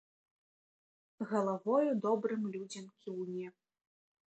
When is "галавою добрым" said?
1.33-2.43